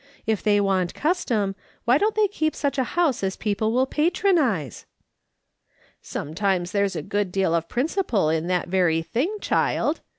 [0.25, 1.53] If they want custom,
[1.85, 4.87] why don't they keep such a house as people will patronise?""
[6.01, 10.01] Sometimes there's a good deal of principle in that very thing, child.